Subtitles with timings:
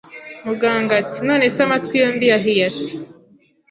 [0.45, 2.91] Muganga ati nonese amatwi yombi yahiye ate